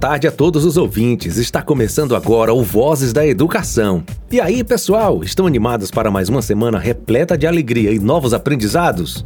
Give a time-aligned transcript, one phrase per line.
[0.00, 1.36] tarde a todos os ouvintes.
[1.36, 4.02] Está começando agora o Vozes da Educação.
[4.32, 9.22] E aí, pessoal, estão animados para mais uma semana repleta de alegria e novos aprendizados?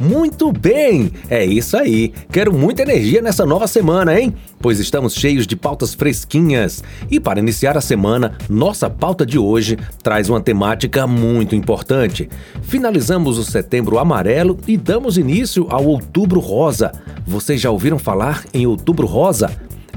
[0.00, 1.10] Muito bem!
[1.28, 2.12] É isso aí!
[2.30, 4.32] Quero muita energia nessa nova semana, hein?
[4.60, 6.84] Pois estamos cheios de pautas fresquinhas.
[7.10, 12.28] E para iniciar a semana, nossa pauta de hoje traz uma temática muito importante.
[12.62, 16.92] Finalizamos o setembro amarelo e damos início ao outubro rosa.
[17.26, 19.50] Vocês já ouviram falar em outubro rosa?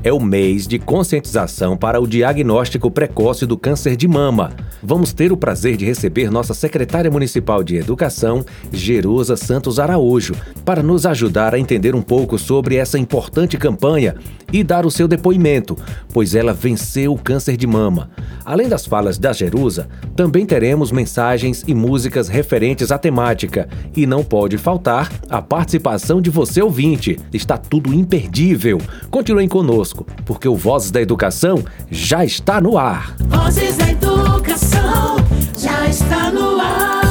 [0.03, 4.51] É o mês de conscientização para o diagnóstico precoce do câncer de mama.
[4.81, 8.43] Vamos ter o prazer de receber nossa secretária municipal de Educação,
[8.73, 10.33] Jerusa Santos Araújo,
[10.65, 14.15] para nos ajudar a entender um pouco sobre essa importante campanha
[14.51, 15.77] e dar o seu depoimento,
[16.11, 18.09] pois ela venceu o câncer de mama.
[18.43, 23.69] Além das falas da Jerusa, também teremos mensagens e músicas referentes à temática.
[23.95, 27.17] E não pode faltar a participação de você ouvinte.
[27.31, 28.79] Está tudo imperdível.
[29.09, 29.90] Continuem conosco,
[30.25, 33.15] porque o Vozes da Educação já está no ar.
[33.27, 35.17] Vozes da Educação
[35.57, 37.10] já está no ar.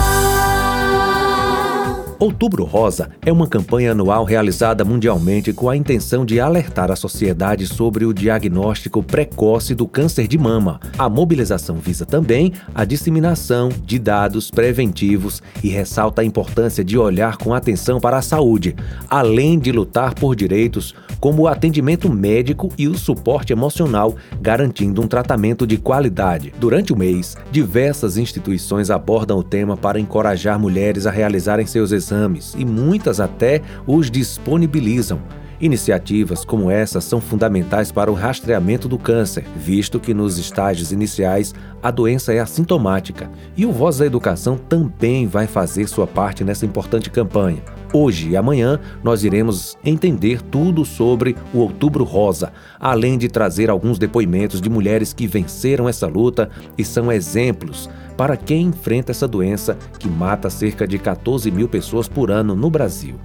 [2.20, 7.66] Outubro Rosa é uma campanha anual realizada mundialmente com a intenção de alertar a sociedade
[7.66, 10.78] sobre o diagnóstico precoce do câncer de mama.
[10.98, 17.38] A mobilização visa também a disseminação de dados preventivos e ressalta a importância de olhar
[17.38, 18.76] com atenção para a saúde,
[19.08, 25.06] além de lutar por direitos como o atendimento médico e o suporte emocional, garantindo um
[25.06, 26.52] tratamento de qualidade.
[26.58, 32.09] Durante o mês, diversas instituições abordam o tema para encorajar mulheres a realizarem seus exames
[32.10, 35.20] exames e muitas até os disponibilizam.
[35.60, 41.54] Iniciativas como essa são fundamentais para o rastreamento do câncer, visto que nos estágios iniciais
[41.82, 43.30] a doença é assintomática.
[43.54, 47.62] E o Voz da Educação também vai fazer sua parte nessa importante campanha.
[47.92, 53.98] Hoje e amanhã nós iremos entender tudo sobre o Outubro Rosa, além de trazer alguns
[53.98, 59.76] depoimentos de mulheres que venceram essa luta e são exemplos para quem enfrenta essa doença
[59.98, 63.16] que mata cerca de 14 mil pessoas por ano no Brasil.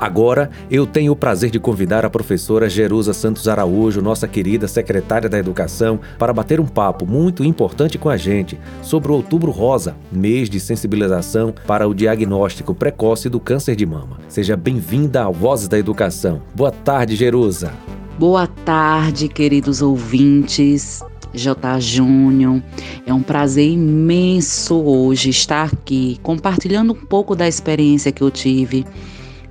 [0.00, 5.28] Agora, eu tenho o prazer de convidar a professora Jerusa Santos Araújo, nossa querida secretária
[5.28, 9.94] da Educação, para bater um papo muito importante com a gente sobre o Outubro Rosa,
[10.10, 14.18] mês de sensibilização para o diagnóstico precoce do câncer de mama.
[14.26, 16.40] Seja bem-vinda ao Vozes da Educação.
[16.54, 17.70] Boa tarde, Jerusa.
[18.18, 21.04] Boa tarde, queridos ouvintes.
[21.32, 21.78] J.
[21.78, 22.60] Júnior.
[23.06, 28.84] É um prazer imenso hoje estar aqui compartilhando um pouco da experiência que eu tive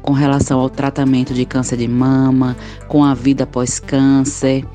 [0.01, 2.55] com relação ao tratamento de câncer de mama,
[2.87, 4.65] com a vida pós-câncer,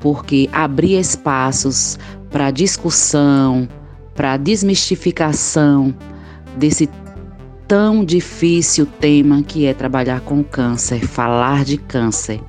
[0.00, 1.98] porque abrir espaços
[2.30, 3.68] para discussão,
[4.14, 5.94] para desmistificação
[6.56, 6.88] desse
[7.66, 12.40] tão difícil tema que é trabalhar com câncer, falar de câncer.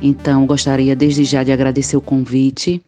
[0.00, 2.82] Então, gostaria desde já de agradecer o convite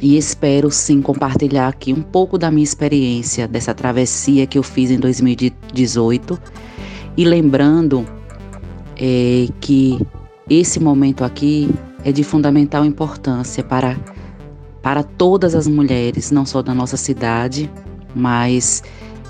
[0.00, 4.90] e espero sim compartilhar aqui um pouco da minha experiência dessa travessia que eu fiz
[4.90, 6.38] em 2018
[7.16, 8.06] e lembrando
[8.96, 9.98] é, que
[10.48, 11.68] esse momento aqui
[12.04, 13.96] é de fundamental importância para,
[14.82, 17.70] para todas as mulheres, não só da nossa cidade,
[18.14, 18.82] mas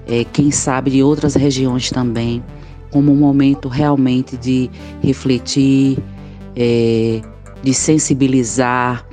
[0.07, 2.43] é, quem sabe de outras regiões também,
[2.91, 4.71] como um momento realmente de
[5.03, 5.99] refletir,
[6.55, 7.21] é,
[7.63, 9.07] de sensibilizar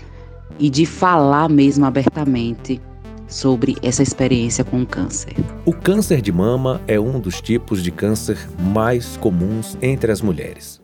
[0.59, 2.81] e de falar mesmo abertamente
[3.33, 5.33] sobre essa experiência com o câncer.
[5.65, 10.79] O câncer de mama é um dos tipos de câncer mais comuns entre as mulheres.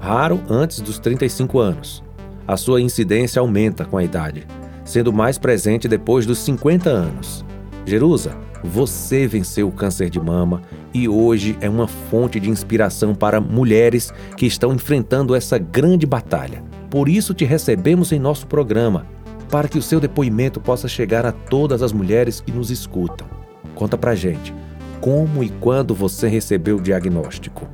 [0.00, 2.02] Raro antes dos 35 anos.
[2.46, 4.44] A sua incidência aumenta com a idade,
[4.84, 7.44] sendo mais presente depois dos 50 anos.
[7.86, 10.60] Jerusa, você venceu o câncer de mama
[10.92, 16.64] e hoje é uma fonte de inspiração para mulheres que estão enfrentando essa grande batalha.
[16.90, 19.06] Por isso te recebemos em nosso programa
[19.52, 23.26] para que o seu depoimento possa chegar a todas as mulheres que nos escutam.
[23.74, 24.54] Conta pra gente,
[24.98, 27.68] como e quando você recebeu o diagnóstico?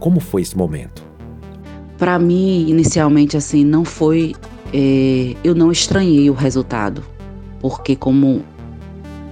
[0.00, 1.04] Como foi esse momento?
[1.96, 4.34] Para mim, inicialmente, assim, não foi.
[4.74, 7.04] É, eu não estranhei o resultado,
[7.60, 8.42] porque como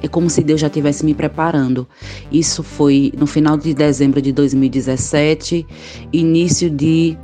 [0.00, 1.84] é como se Deus já estivesse me preparando.
[2.30, 5.66] Isso foi no final de dezembro de 2017,
[6.12, 7.18] início de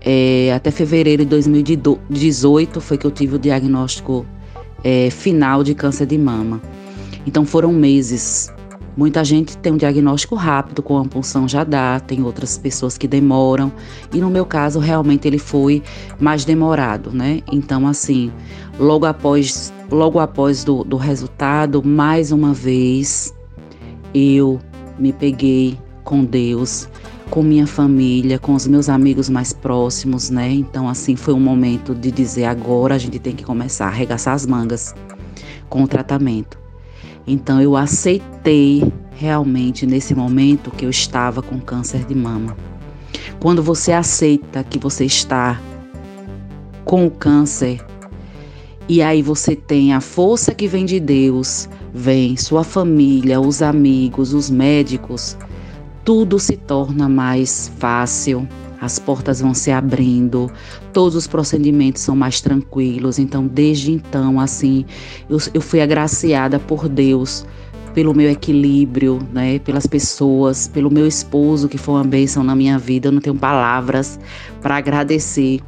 [0.00, 4.26] é, até fevereiro de 2018 foi que eu tive o diagnóstico
[4.82, 6.60] é, final de câncer de mama.
[7.26, 8.52] Então foram meses
[8.96, 13.06] Muita gente tem um diagnóstico rápido, com a punção já dá, tem outras pessoas que
[13.06, 13.72] demoram,
[14.12, 15.82] e no meu caso realmente ele foi
[16.18, 17.40] mais demorado, né?
[17.50, 18.32] Então, assim,
[18.78, 23.32] logo após, logo após do, do resultado, mais uma vez,
[24.12, 24.60] eu
[24.98, 26.88] me peguei com Deus,
[27.30, 30.50] com minha família, com os meus amigos mais próximos, né?
[30.50, 34.34] Então, assim, foi um momento de dizer agora a gente tem que começar a arregaçar
[34.34, 34.94] as mangas
[35.68, 36.58] com o tratamento.
[37.26, 38.82] Então eu aceitei
[39.12, 42.56] realmente nesse momento que eu estava com câncer de mama.
[43.38, 45.60] Quando você aceita que você está
[46.84, 47.84] com o câncer
[48.88, 54.34] e aí você tem a força que vem de Deus, vem sua família, os amigos,
[54.34, 55.36] os médicos,
[56.04, 58.46] tudo se torna mais fácil
[58.80, 60.50] as portas vão se abrindo,
[60.92, 63.18] todos os procedimentos são mais tranquilos.
[63.18, 64.86] Então, desde então, assim,
[65.28, 67.44] eu, eu fui agraciada por Deus
[67.92, 72.78] pelo meu equilíbrio, né, pelas pessoas, pelo meu esposo que foi uma bênção na minha
[72.78, 73.08] vida.
[73.08, 74.18] Eu não tenho palavras
[74.62, 75.60] para agradecer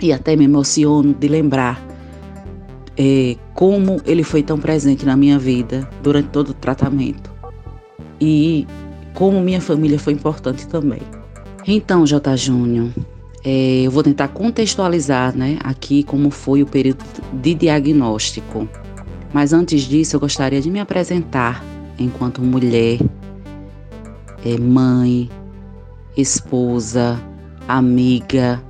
[0.00, 1.84] e até me emociono de lembrar
[2.96, 7.32] é, como ele foi tão presente na minha vida durante todo o tratamento
[8.20, 8.66] e
[9.14, 11.02] como minha família foi importante também.
[11.66, 12.36] Então, J.
[12.36, 12.90] Júnior,
[13.44, 18.68] é, eu vou tentar contextualizar né, aqui como foi o período de diagnóstico.
[19.32, 21.62] Mas antes disso, eu gostaria de me apresentar
[21.98, 22.98] enquanto mulher,
[24.44, 25.28] é, mãe,
[26.16, 27.20] esposa,
[27.66, 28.62] amiga,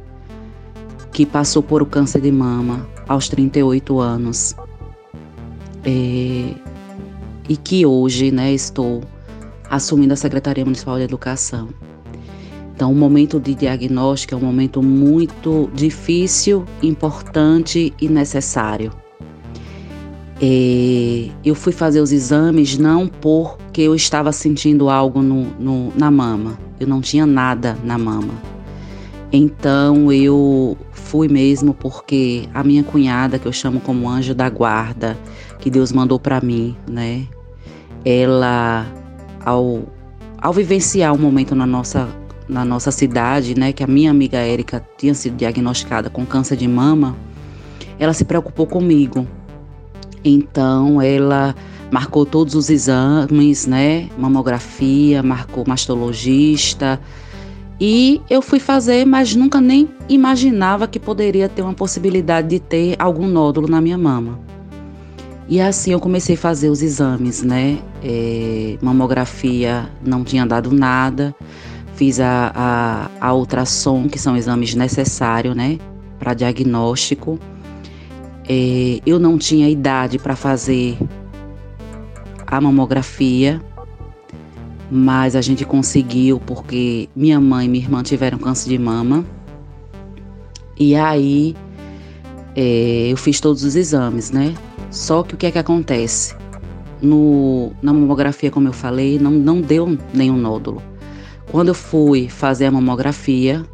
[1.13, 4.55] que passou por o câncer de mama aos 38 anos.
[5.85, 6.55] É,
[7.49, 9.03] e que hoje né, estou
[9.71, 11.69] assumindo a Secretaria Municipal de Educação.
[12.75, 18.93] Então, o momento de diagnóstico é um momento muito difícil, importante e necessário.
[20.41, 26.11] É, eu fui fazer os exames não porque eu estava sentindo algo no, no, na
[26.11, 28.35] mama, eu não tinha nada na mama.
[29.33, 35.19] Então eu fui mesmo porque a minha cunhada, que eu chamo como anjo da guarda,
[35.59, 37.27] que Deus mandou para mim, né?
[38.05, 38.87] Ela,
[39.49, 39.83] ao,
[40.39, 42.09] ao vivenciar um momento na nossa
[42.49, 46.67] na nossa cidade, né, que a minha amiga Érica tinha sido diagnosticada com câncer de
[46.67, 47.15] mama,
[47.99, 49.29] ela se preocupou comigo.
[50.25, 51.55] Então, ela
[51.91, 56.99] marcou todos os exames, né, mamografia, marcou mastologista,
[57.79, 62.97] e eu fui fazer, mas nunca nem imaginava que poderia ter uma possibilidade de ter
[62.99, 64.41] algum nódulo na minha mama.
[65.49, 67.79] E assim eu comecei a fazer os exames, né?
[68.03, 71.35] É, mamografia não tinha dado nada,
[71.95, 75.79] fiz a, a, a ultrassom, que são exames necessários, né,
[76.19, 77.39] para diagnóstico.
[78.47, 80.99] É, eu não tinha idade para fazer
[82.47, 83.61] a mamografia,
[84.91, 89.25] mas a gente conseguiu porque minha mãe e minha irmã tiveram câncer de mama.
[90.79, 91.57] E aí
[92.55, 94.55] é, eu fiz todos os exames, né?
[94.91, 96.35] Só que o que é que acontece?
[97.01, 100.83] No, na mamografia, como eu falei, não, não deu nenhum nódulo.
[101.51, 103.65] Quando eu fui fazer a mamografia,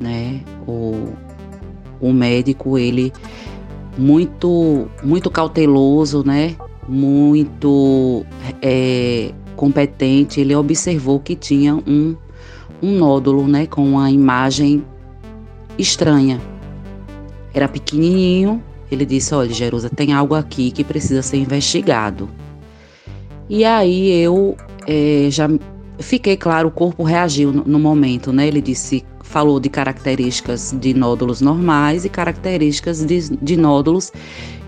[0.00, 1.12] né, o,
[2.00, 3.12] o médico, ele
[3.96, 6.56] muito, muito cauteloso, né,
[6.88, 8.26] muito
[8.60, 12.16] é, competente, ele observou que tinha um,
[12.82, 14.84] um nódulo, né, com uma imagem
[15.78, 16.40] estranha.
[17.52, 18.62] Era pequenininho,
[18.94, 22.28] ele disse, olha, Jerusa, tem algo aqui que precisa ser investigado.
[23.48, 25.48] E aí eu é, já
[25.98, 28.48] fiquei claro, o corpo reagiu no, no momento, né?
[28.48, 34.12] Ele disse, falou de características de nódulos normais e características de, de nódulos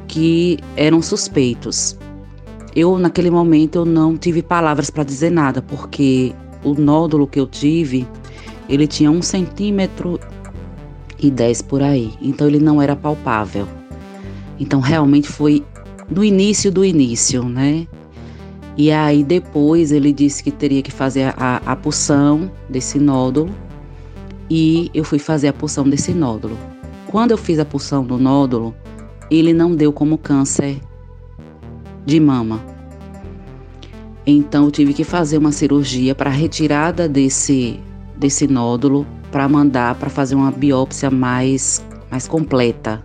[0.07, 1.97] que eram suspeitos.
[2.75, 7.47] Eu, naquele momento, eu não tive palavras para dizer nada, porque o nódulo que eu
[7.47, 8.07] tive,
[8.69, 10.21] ele tinha um centímetro
[11.19, 13.67] e dez por aí, então ele não era palpável.
[14.59, 15.65] Então, realmente foi
[16.09, 17.87] do início do início, né?
[18.77, 23.51] E aí depois ele disse que teria que fazer a, a pulsão desse nódulo
[24.51, 26.57] e eu fui fazer a pulsão desse nódulo.
[27.07, 28.75] Quando eu fiz a pulsão do nódulo,
[29.31, 30.79] ele não deu como câncer
[32.05, 32.63] de mama.
[34.27, 37.81] Então eu tive que fazer uma cirurgia para retirada desse
[38.17, 43.03] desse nódulo para mandar para fazer uma biópsia mais mais completa,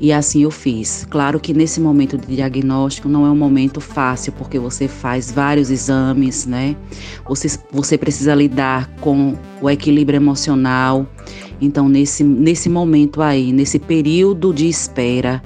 [0.00, 1.06] e assim eu fiz.
[1.10, 5.70] Claro que nesse momento de diagnóstico não é um momento fácil, porque você faz vários
[5.70, 6.76] exames, né?
[7.26, 11.06] Você, você precisa lidar com o equilíbrio emocional.
[11.60, 15.42] Então, nesse, nesse momento aí, nesse período de espera,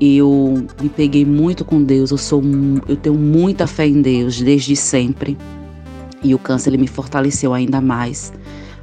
[0.00, 2.42] eu me peguei muito com Deus, eu sou
[2.88, 5.38] eu tenho muita fé em Deus desde sempre.
[6.22, 8.32] E o câncer ele me fortaleceu ainda mais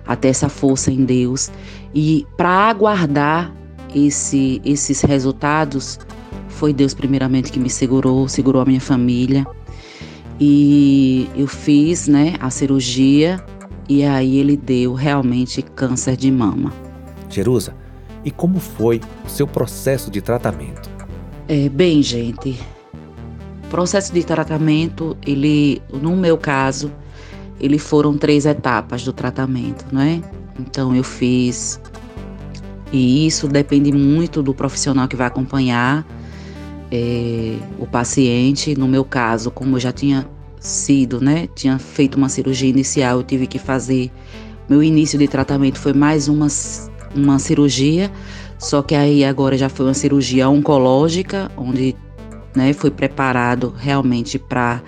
[0.07, 1.51] até essa força em Deus.
[1.93, 3.53] E para aguardar
[3.93, 6.00] esse, esses resultados,
[6.48, 9.45] foi Deus primeiramente que me segurou, segurou a minha família.
[10.39, 13.43] E eu fiz, né, a cirurgia
[13.89, 16.71] e aí ele deu realmente câncer de mama.
[17.29, 17.75] Jerusa,
[18.24, 20.89] e como foi o seu processo de tratamento?
[21.48, 22.57] É, bem, gente,
[23.69, 26.91] processo de tratamento, ele, no meu caso,
[27.60, 30.21] ele foram três etapas do tratamento, né?
[30.60, 31.80] Então eu fiz
[32.91, 36.05] e isso depende muito do profissional que vai acompanhar
[36.91, 38.75] é, o paciente.
[38.77, 40.27] No meu caso, como eu já tinha
[40.60, 44.12] sido, né, tinha feito uma cirurgia inicial, eu tive que fazer.
[44.69, 46.48] Meu início de tratamento foi mais uma,
[47.15, 48.12] uma cirurgia,
[48.60, 51.95] só que aí agora já foi uma cirurgia oncológica, onde
[52.55, 54.81] né, foi preparado realmente para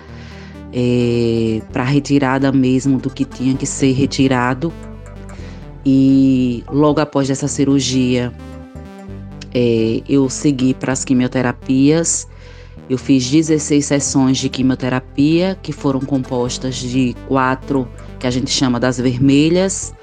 [0.76, 4.72] é, para retirada mesmo do que tinha que ser retirado
[5.84, 8.32] e logo após essa cirurgia,
[9.52, 12.26] é, eu segui para as quimioterapias.
[12.88, 17.88] Eu fiz 16 sessões de quimioterapia, que foram compostas de quatro,
[18.18, 19.94] que a gente chama das vermelhas,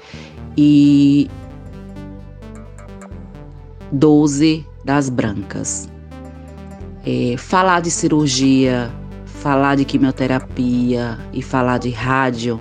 [0.56, 1.30] e
[3.92, 5.88] 12 das brancas.
[7.04, 8.90] É, falar de cirurgia,
[9.26, 12.60] falar de quimioterapia e falar de rádio,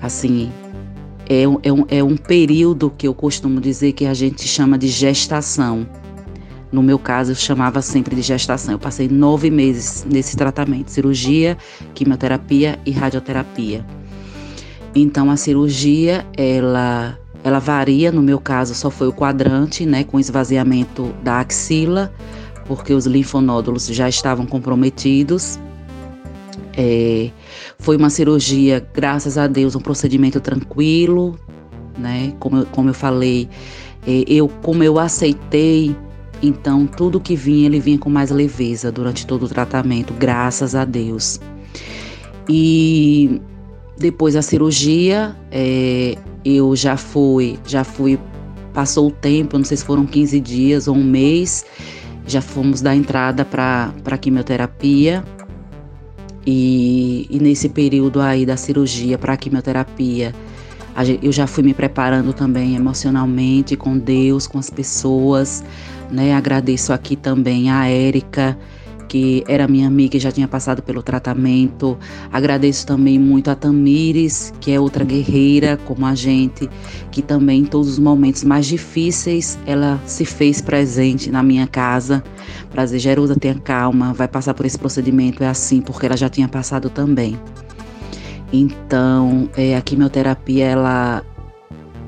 [0.00, 0.50] assim,
[1.28, 4.78] é um, é, um, é um período que eu costumo dizer que a gente chama
[4.78, 5.86] de gestação.
[6.70, 8.74] No meu caso, eu chamava sempre de gestação.
[8.74, 11.56] Eu passei nove meses nesse tratamento: cirurgia,
[11.94, 13.84] quimioterapia e radioterapia.
[14.94, 18.10] Então, a cirurgia, ela, ela varia.
[18.10, 22.12] No meu caso, só foi o quadrante, né, com esvaziamento da axila,
[22.66, 25.58] porque os linfonódulos já estavam comprometidos.
[26.76, 27.30] É,
[27.78, 31.38] foi uma cirurgia, graças a Deus, um procedimento tranquilo,
[31.98, 32.34] né?
[32.38, 33.48] Como eu, como eu falei,
[34.06, 35.96] é, eu como eu aceitei,
[36.42, 40.84] então tudo que vinha ele vinha com mais leveza durante todo o tratamento, graças a
[40.84, 41.40] Deus.
[42.48, 43.40] E
[43.98, 48.18] depois da cirurgia, é, eu já fui, já fui,
[48.74, 51.64] passou o tempo, não sei se foram 15 dias ou um mês,
[52.26, 55.24] já fomos dar entrada para a quimioterapia.
[56.46, 60.32] E, e nesse período aí da cirurgia para quimioterapia,
[61.22, 65.62] eu já fui me preparando também emocionalmente com Deus, com as pessoas,
[66.10, 66.34] né?
[66.34, 68.56] Agradeço aqui também a Érica,
[69.08, 71.98] que era minha amiga e já tinha passado pelo tratamento.
[72.32, 76.68] Agradeço também muito a Tamires, que é outra guerreira como a gente,
[77.10, 82.22] que também em todos os momentos mais difíceis ela se fez presente na minha casa
[82.70, 86.48] para dizer: tenha calma, vai passar por esse procedimento, é assim, porque ela já tinha
[86.48, 87.38] passado também.
[88.52, 91.24] Então, é, a quimioterapia ela,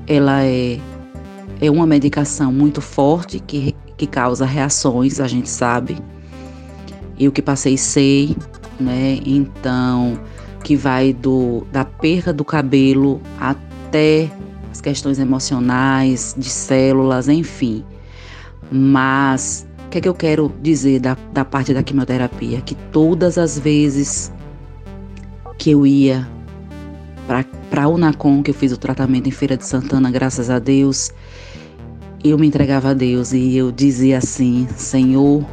[0.06, 0.78] ela é,
[1.60, 5.96] é uma medicação muito forte que, que causa reações, a gente sabe
[7.18, 8.36] eu que passei sei,
[8.78, 9.18] né?
[9.24, 10.18] Então,
[10.62, 14.30] que vai do da perda do cabelo até
[14.70, 17.84] as questões emocionais, de células, enfim.
[18.70, 22.60] Mas o que é que eu quero dizer da, da parte da quimioterapia?
[22.60, 24.32] Que todas as vezes
[25.56, 26.28] que eu ia
[27.70, 31.10] para a Unacom, que eu fiz o tratamento em Feira de Santana, graças a Deus,
[32.22, 35.44] eu me entregava a Deus e eu dizia assim: Senhor,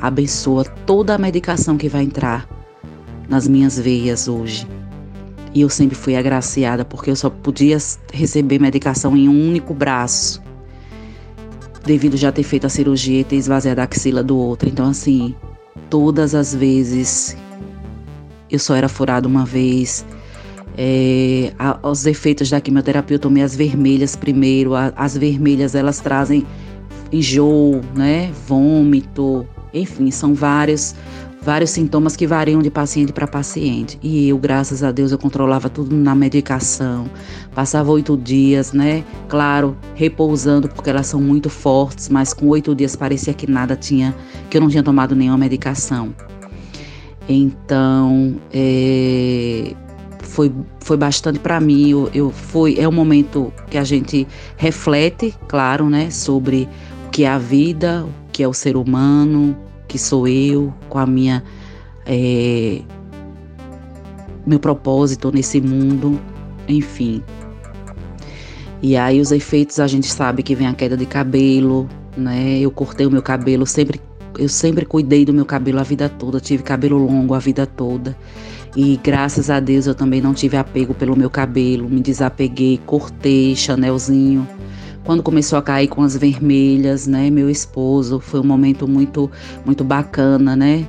[0.00, 2.48] abençoa toda a medicação que vai entrar
[3.28, 4.66] nas minhas veias hoje.
[5.54, 7.78] E eu sempre fui agraciada porque eu só podia
[8.12, 10.42] receber medicação em um único braço,
[11.84, 14.68] devido já ter feito a cirurgia e ter esvaziado a axila do outro.
[14.68, 15.34] Então, assim,
[15.88, 17.36] todas as vezes
[18.50, 20.04] eu só era furada uma vez.
[20.76, 21.52] É,
[21.82, 24.72] os efeitos da quimioterapia, eu tomei as vermelhas primeiro.
[24.74, 26.46] As vermelhas elas trazem
[27.12, 28.30] enjoo, né?
[28.46, 29.46] Vômito,
[29.78, 30.94] enfim, são vários
[31.48, 33.98] vários sintomas que variam de paciente para paciente.
[34.02, 37.08] E eu, graças a Deus, eu controlava tudo na medicação.
[37.54, 39.02] Passava oito dias, né?
[39.28, 44.14] Claro, repousando, porque elas são muito fortes, mas com oito dias parecia que nada tinha,
[44.50, 46.14] que eu não tinha tomado nenhuma medicação.
[47.28, 49.74] Então, é,
[50.20, 51.90] foi, foi bastante para mim.
[51.90, 52.32] Eu, eu
[52.76, 56.10] é um momento que a gente reflete, claro, né?
[56.10, 56.68] Sobre
[57.06, 59.56] o que é a vida, o que é o ser humano,
[59.88, 61.42] que sou eu, com a minha
[62.06, 62.82] é,
[64.46, 66.20] meu propósito nesse mundo,
[66.68, 67.22] enfim.
[68.80, 72.58] E aí os efeitos a gente sabe que vem a queda de cabelo, né?
[72.60, 74.00] Eu cortei o meu cabelo sempre
[74.38, 78.16] eu sempre cuidei do meu cabelo a vida toda, tive cabelo longo a vida toda.
[78.76, 83.56] E graças a Deus eu também não tive apego pelo meu cabelo, me desapeguei, cortei
[83.56, 84.46] chanelzinho.
[85.04, 89.30] Quando começou a cair com as vermelhas, né, meu esposo, foi um momento muito
[89.64, 90.86] muito bacana, né?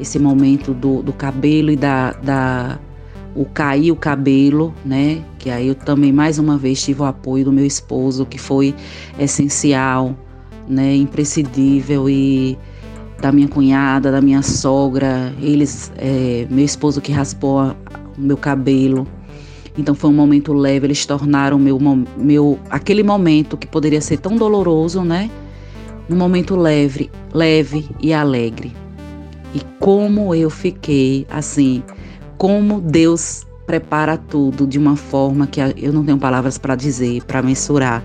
[0.00, 2.78] Esse momento do, do cabelo e da, da
[3.34, 5.22] o cair o cabelo, né?
[5.38, 8.74] Que aí eu também mais uma vez tive o apoio do meu esposo, que foi
[9.18, 10.14] essencial,
[10.68, 10.94] né?
[10.94, 12.58] Imprescindível e
[13.20, 17.74] da minha cunhada, da minha sogra, eles, é, meu esposo que raspou
[18.18, 19.06] o meu cabelo.
[19.76, 21.78] Então foi um momento leve, eles tornaram meu,
[22.16, 25.30] meu aquele momento que poderia ser tão doloroso, né?
[26.10, 28.74] Um momento leve, leve e alegre.
[29.54, 31.82] E como eu fiquei assim,
[32.36, 37.40] como Deus prepara tudo de uma forma que eu não tenho palavras para dizer, para
[37.40, 38.04] mensurar,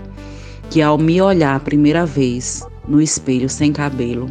[0.70, 4.28] que ao me olhar a primeira vez no espelho sem cabelo,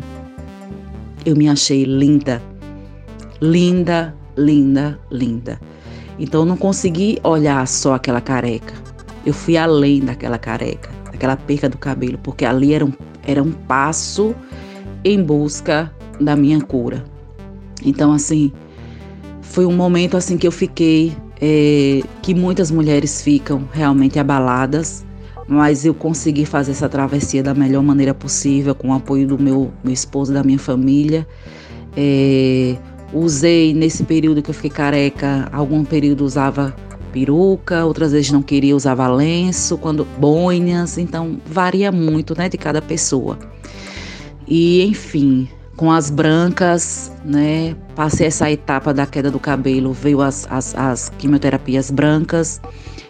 [1.25, 2.41] eu me achei linda.
[3.41, 5.60] Linda, linda, linda.
[6.20, 8.74] Então eu não consegui olhar só aquela careca.
[9.26, 12.94] Eu fui além daquela careca, daquela perca do cabelo, porque ali era um,
[13.24, 14.34] era um passo
[15.04, 17.04] em busca da minha cura.
[17.84, 18.52] Então, assim,
[19.42, 25.06] foi um momento assim que eu fiquei, é, que muitas mulheres ficam realmente abaladas,
[25.48, 29.72] mas eu consegui fazer essa travessia da melhor maneira possível, com o apoio do meu,
[29.84, 31.28] meu esposo, da minha família.
[31.96, 32.76] É,
[33.13, 36.76] usei nesse período que eu fiquei careca, algum período usava
[37.12, 42.82] peruca, outras vezes não queria, usava lenço, quando boinas, então varia muito, né, de cada
[42.82, 43.39] pessoa.
[44.48, 50.48] E enfim, com as brancas, né, passei essa etapa da queda do cabelo, veio as,
[50.50, 52.62] as, as quimioterapias brancas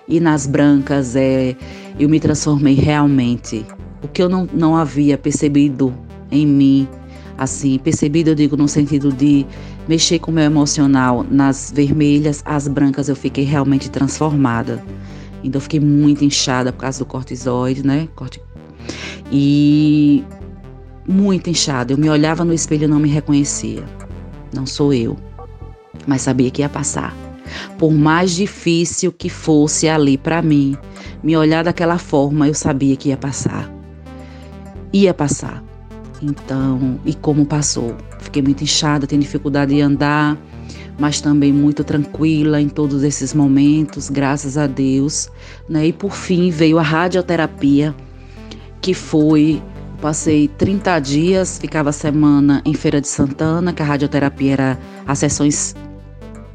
[0.07, 1.55] e nas brancas é
[1.99, 3.65] eu me transformei realmente.
[4.03, 5.93] O que eu não, não havia percebido
[6.31, 6.87] em mim,
[7.37, 9.45] assim, percebido eu digo no sentido de
[9.87, 14.83] mexer com o meu emocional nas vermelhas, as brancas eu fiquei realmente transformada.
[15.43, 18.07] Então eu fiquei muito inchada por causa do cortisoide, né?
[18.15, 18.41] Corti...
[19.31, 20.23] E
[21.07, 21.93] muito inchada.
[21.93, 23.83] Eu me olhava no espelho e não me reconhecia.
[24.53, 25.17] Não sou eu.
[26.05, 27.15] Mas sabia que ia passar.
[27.77, 30.77] Por mais difícil que fosse ali para mim,
[31.23, 33.71] me olhar daquela forma, eu sabia que ia passar.
[34.91, 35.63] Ia passar.
[36.21, 37.95] Então, e como passou?
[38.27, 40.37] Fiquei muito inchada, tenho dificuldade de andar,
[40.99, 45.29] mas também muito tranquila em todos esses momentos, graças a Deus.
[45.69, 45.87] Né?
[45.87, 47.95] E por fim veio a radioterapia,
[48.81, 49.61] que foi
[50.01, 55.75] Passei 30 dias, ficava semana em Feira de Santana, que a radioterapia era as sessões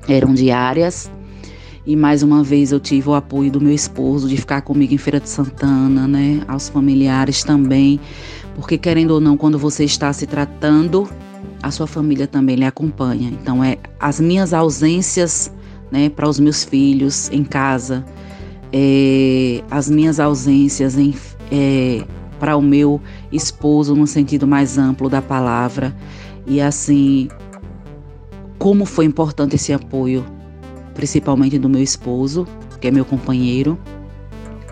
[0.07, 1.11] eram diárias.
[1.85, 4.99] E mais uma vez eu tive o apoio do meu esposo de ficar comigo em
[4.99, 6.43] Feira de Santana, né?
[6.47, 7.99] Aos familiares também,
[8.55, 11.09] porque querendo ou não, quando você está se tratando,
[11.63, 13.31] a sua família também lhe acompanha.
[13.31, 15.53] Então é as minhas ausências,
[15.91, 18.05] né, para os meus filhos em casa,
[18.73, 21.15] é, as minhas ausências em,
[21.51, 22.05] é,
[22.41, 25.95] para o meu esposo no sentido mais amplo da palavra.
[26.47, 27.29] E assim,
[28.59, 30.25] como foi importante esse apoio,
[30.95, 32.47] principalmente do meu esposo,
[32.81, 33.79] que é meu companheiro,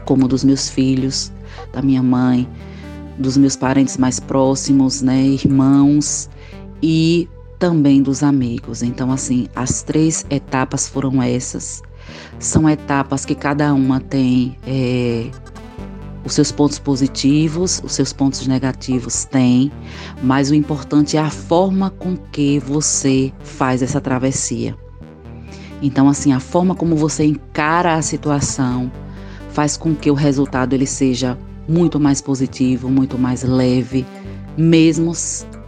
[0.05, 1.31] como dos meus filhos,
[1.72, 2.48] da minha mãe,
[3.16, 6.29] dos meus parentes mais próximos, né, irmãos
[6.82, 8.82] e também dos amigos.
[8.82, 11.82] Então, assim, as três etapas foram essas.
[12.38, 15.30] São etapas que cada uma tem é,
[16.24, 19.70] os seus pontos positivos, os seus pontos negativos têm,
[20.22, 24.76] mas o importante é a forma com que você faz essa travessia.
[25.82, 28.90] Então, assim, a forma como você encara a situação
[29.50, 31.38] faz com que o resultado ele seja
[31.68, 34.06] muito mais positivo, muito mais leve,
[34.56, 35.14] mesmo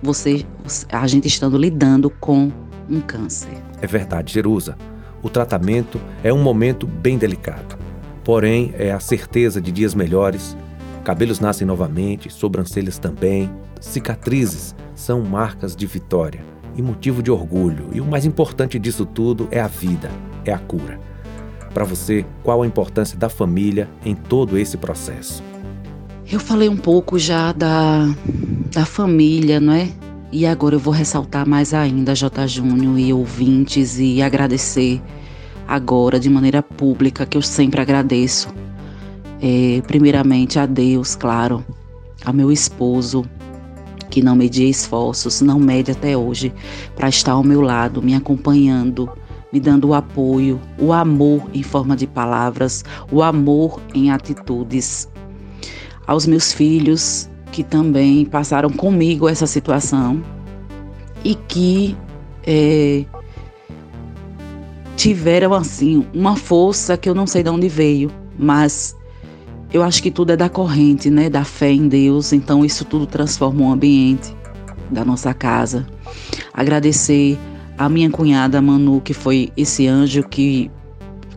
[0.03, 0.45] você,
[0.91, 2.51] a gente estando lidando com
[2.91, 3.57] um câncer.
[3.81, 4.77] É verdade, Jerusa.
[5.23, 7.79] O tratamento é um momento bem delicado.
[8.25, 10.57] Porém, é a certeza de dias melhores.
[11.05, 13.51] Cabelos nascem novamente, sobrancelhas também.
[13.81, 16.45] Cicatrizes são marcas de vitória
[16.77, 17.89] e motivo de orgulho.
[17.93, 20.11] E o mais importante disso tudo é a vida,
[20.45, 21.01] é a cura.
[21.73, 25.43] Para você, qual a importância da família em todo esse processo?
[26.33, 28.07] Eu falei um pouco já da,
[28.73, 29.91] da família, não é?
[30.33, 32.47] E agora eu vou ressaltar mais ainda, J.
[32.47, 34.99] Júnior e ouvintes, e agradecer
[35.69, 38.49] agora de maneira pública, que eu sempre agradeço.
[39.43, 41.63] É, primeiramente a Deus, claro,
[42.25, 43.27] a meu esposo,
[44.09, 46.51] que não media esforços, não mede até hoje,
[46.97, 49.07] para estar ao meu lado, me acompanhando,
[49.53, 55.12] me dando o apoio, o amor em forma de palavras, o amor em atitudes.
[56.07, 60.23] Aos meus filhos, que também passaram comigo essa situação,
[61.25, 61.97] e que
[62.45, 63.05] é,
[64.97, 68.97] tiveram assim uma força que eu não sei de onde veio, mas
[69.73, 72.33] eu acho que tudo é da corrente, né, da fé em Deus.
[72.33, 74.35] Então isso tudo transforma o ambiente
[74.91, 75.87] da nossa casa.
[76.53, 77.39] Agradecer
[77.79, 80.71] a minha cunhada Manu, que foi esse anjo que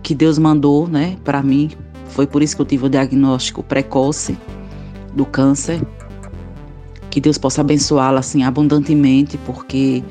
[0.03, 1.71] que Deus mandou, né, para mim.
[2.09, 4.37] Foi por isso que eu tive o diagnóstico precoce
[5.15, 5.81] do câncer.
[7.09, 10.03] Que Deus possa abençoá-la assim abundantemente, porque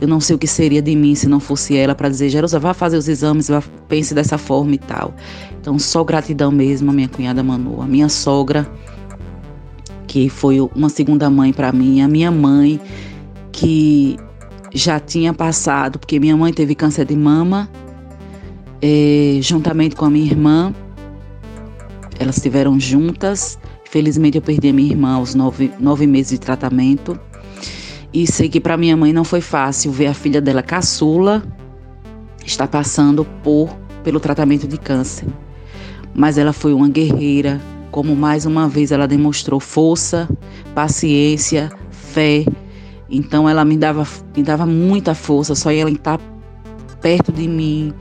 [0.00, 2.58] eu não sei o que seria de mim se não fosse ela para dizer, Jerusa,
[2.58, 5.14] vá fazer os exames, vá, pense dessa forma e tal.
[5.60, 8.70] Então, só gratidão mesmo a minha cunhada Manu, a minha sogra,
[10.06, 12.80] que foi uma segunda mãe para mim, a minha mãe,
[13.52, 14.16] que
[14.72, 17.68] já tinha passado, porque minha mãe teve câncer de mama,
[18.82, 20.74] é, juntamente com a minha irmã.
[22.18, 23.58] Elas estiveram juntas
[23.96, 27.18] Felizmente eu perdi a minha irmã aos nove, nove meses de tratamento.
[28.12, 31.42] E sei que para minha mãe não foi fácil ver a filha dela caçula
[32.44, 35.26] estar passando por pelo tratamento de câncer.
[36.14, 37.58] Mas ela foi uma guerreira,
[37.90, 40.28] como mais uma vez ela demonstrou força,
[40.74, 42.44] paciência, fé.
[43.08, 44.06] Então ela me dava,
[44.36, 46.20] me dava muita força, só ela estar
[47.00, 47.94] perto de mim,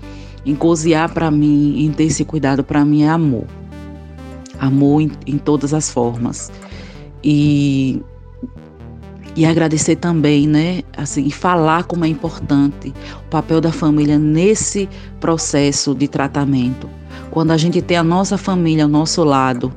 [0.45, 3.45] em cozinhar para mim, em ter esse cuidado para mim é amor
[4.59, 6.51] amor em, em todas as formas.
[7.23, 8.01] E
[9.35, 14.87] e agradecer também, né, assim, falar como é importante o papel da família nesse
[15.19, 16.89] processo de tratamento.
[17.31, 19.73] Quando a gente tem a nossa família ao nosso lado,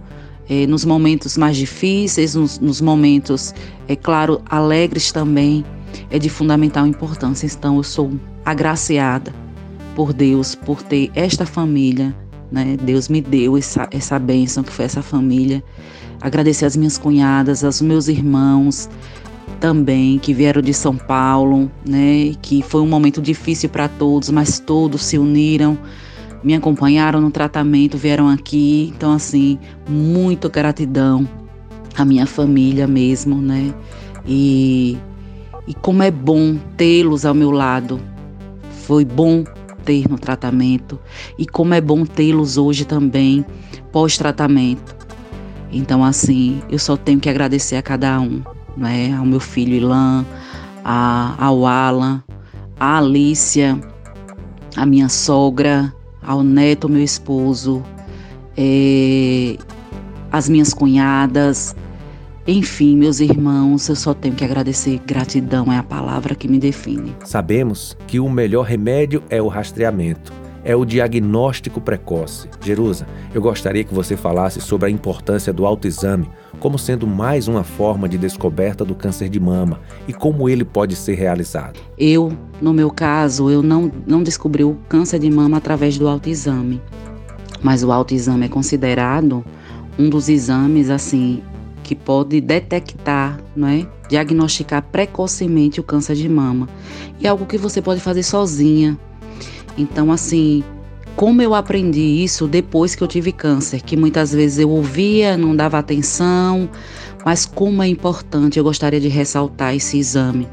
[0.48, 3.52] é, nos momentos mais difíceis, nos, nos, momentos,
[3.88, 5.64] é claro, alegres também,
[6.08, 7.46] é de fundamental importância.
[7.46, 8.12] Então, eu sou
[8.44, 9.34] agraciada
[9.96, 12.14] por Deus por ter esta família
[12.50, 12.76] né?
[12.82, 15.62] Deus me deu essa, essa bênção que foi essa família.
[16.20, 18.88] Agradecer às minhas cunhadas, aos meus irmãos
[19.60, 22.34] também que vieram de São Paulo, né?
[22.40, 25.78] Que foi um momento difícil para todos, mas todos se uniram,
[26.42, 28.92] me acompanharam no tratamento, vieram aqui.
[28.96, 29.58] Então assim,
[29.88, 31.28] muito gratidão
[31.96, 33.74] à minha família mesmo, né?
[34.26, 34.96] E
[35.66, 38.00] e como é bom tê-los ao meu lado.
[38.86, 39.44] Foi bom
[39.88, 41.00] ter no tratamento
[41.38, 43.42] e como é bom tê-los hoje também
[43.90, 44.94] pós-tratamento.
[45.72, 48.42] Então, assim, eu só tenho que agradecer a cada um,
[48.76, 49.14] né?
[49.14, 50.26] Ao meu filho Ilan,
[50.84, 52.22] a, ao Alan,
[52.78, 53.80] a Alícia,
[54.76, 57.82] a minha sogra, ao neto, meu esposo,
[58.56, 59.56] é,
[60.30, 61.74] as minhas cunhadas,
[62.50, 64.98] enfim, meus irmãos, eu só tenho que agradecer.
[65.04, 67.14] Gratidão é a palavra que me define.
[67.22, 70.32] Sabemos que o melhor remédio é o rastreamento,
[70.64, 72.48] é o diagnóstico precoce.
[72.64, 76.26] Jerusa, eu gostaria que você falasse sobre a importância do autoexame
[76.58, 80.96] como sendo mais uma forma de descoberta do câncer de mama e como ele pode
[80.96, 81.78] ser realizado.
[81.98, 82.32] Eu,
[82.62, 86.80] no meu caso, eu não, não descobri o câncer de mama através do autoexame,
[87.62, 89.44] mas o autoexame é considerado
[89.98, 91.42] um dos exames assim
[91.88, 96.68] que pode detectar, é, diagnosticar precocemente o câncer de mama.
[97.18, 99.00] E é algo que você pode fazer sozinha.
[99.78, 100.62] Então, assim,
[101.16, 105.56] como eu aprendi isso depois que eu tive câncer, que muitas vezes eu ouvia, não
[105.56, 106.68] dava atenção,
[107.24, 110.46] mas como é importante, eu gostaria de ressaltar esse exame.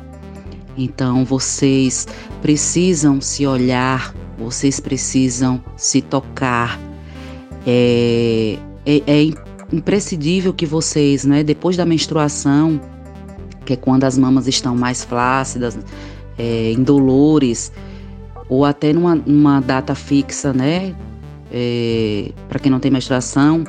[0.77, 2.07] Então, vocês
[2.41, 6.79] precisam se olhar, vocês precisam se tocar.
[7.67, 9.44] É, é, é
[9.75, 12.79] imprescindível que vocês, né, depois da menstruação,
[13.65, 15.77] que é quando as mamas estão mais flácidas,
[16.38, 17.71] é, indolores,
[18.47, 20.95] ou até numa, numa data fixa, né,
[21.51, 23.63] é, para quem não tem menstruação,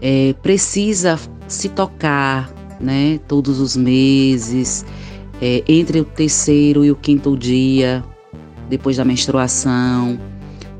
[0.00, 1.18] é, precisa
[1.48, 4.84] se tocar, né, todos os meses,
[5.40, 8.04] é, entre o terceiro e o quinto dia
[8.70, 10.18] depois da menstruação,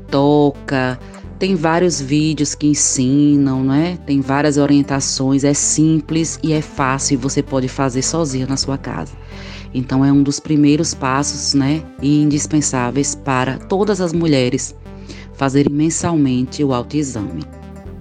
[0.09, 0.97] toca,
[1.41, 3.97] tem vários vídeos que ensinam, né?
[4.05, 8.77] Tem várias orientações, é simples e é fácil e você pode fazer sozinho na sua
[8.77, 9.13] casa.
[9.73, 14.75] Então é um dos primeiros passos, né, e indispensáveis para todas as mulheres
[15.33, 17.41] fazerem mensalmente o autoexame.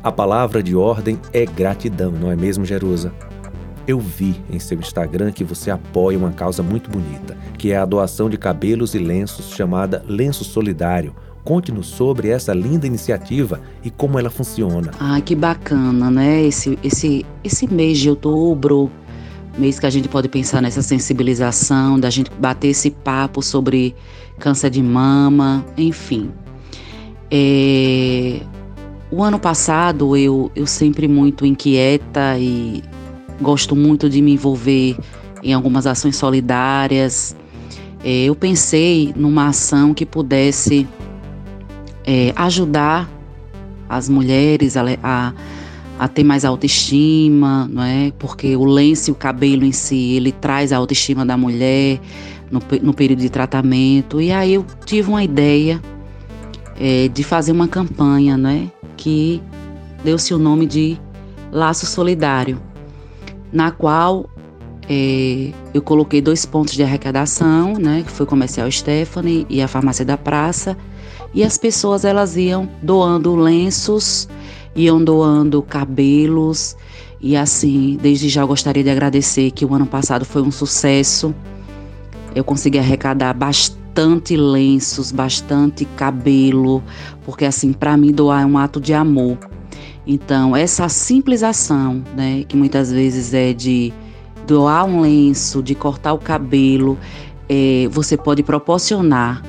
[0.02, 3.10] A palavra de ordem é gratidão, não é mesmo, Jerusa?
[3.86, 7.86] Eu vi em seu Instagram que você apoia uma causa muito bonita, que é a
[7.86, 11.14] doação de cabelos e lenços chamada Lenço Solidário
[11.50, 14.92] Conte-nos sobre essa linda iniciativa e como ela funciona.
[15.00, 16.44] Ah, que bacana, né?
[16.44, 18.88] Esse, esse, esse mês de outubro,
[19.58, 23.96] mês que a gente pode pensar nessa sensibilização, da gente bater esse papo sobre
[24.38, 26.30] câncer de mama, enfim.
[27.28, 28.42] É,
[29.10, 32.80] o ano passado eu, eu sempre muito inquieta e
[33.40, 34.96] gosto muito de me envolver
[35.42, 37.34] em algumas ações solidárias
[38.02, 40.88] é, eu pensei numa ação que pudesse
[42.04, 43.08] é, ajudar
[43.88, 45.32] as mulheres a, a,
[45.98, 48.12] a, ter mais autoestima, não é?
[48.18, 52.00] Porque o lenço e o cabelo em si, ele traz a autoestima da mulher
[52.50, 54.20] no, no período de tratamento.
[54.20, 55.80] E aí eu tive uma ideia
[56.78, 58.68] é, de fazer uma campanha, né?
[58.96, 59.42] Que
[60.04, 60.98] deu-se o nome de
[61.52, 62.60] Laço Solidário,
[63.52, 64.30] na qual
[64.88, 69.68] é, eu coloquei dois pontos de arrecadação, né, que foi o Comercial Stephanie e a
[69.68, 70.76] Farmácia da Praça,
[71.32, 74.28] e as pessoas elas iam doando lenços,
[74.74, 76.76] iam doando cabelos,
[77.20, 81.34] e assim, desde já eu gostaria de agradecer que o ano passado foi um sucesso.
[82.34, 86.82] Eu consegui arrecadar bastante lenços, bastante cabelo,
[87.24, 89.36] porque assim, para mim doar é um ato de amor.
[90.06, 93.92] Então, essa simples ação, né, que muitas vezes é de
[94.46, 96.98] doar um lenço, de cortar o cabelo,
[97.48, 99.42] é, você pode proporcionar